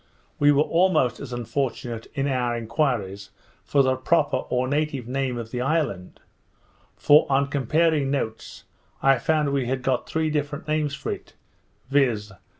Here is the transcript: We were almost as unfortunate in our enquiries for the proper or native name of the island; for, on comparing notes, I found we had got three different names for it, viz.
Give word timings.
We 0.39 0.51
were 0.51 0.63
almost 0.63 1.19
as 1.19 1.31
unfortunate 1.31 2.07
in 2.15 2.25
our 2.27 2.57
enquiries 2.57 3.29
for 3.63 3.83
the 3.83 3.95
proper 3.95 4.37
or 4.37 4.67
native 4.67 5.07
name 5.07 5.37
of 5.37 5.51
the 5.51 5.61
island; 5.61 6.19
for, 6.95 7.27
on 7.31 7.49
comparing 7.49 8.09
notes, 8.09 8.63
I 9.03 9.19
found 9.19 9.51
we 9.51 9.67
had 9.67 9.83
got 9.83 10.09
three 10.09 10.31
different 10.31 10.67
names 10.67 10.95
for 10.95 11.11
it, 11.11 11.35
viz. 11.91 12.33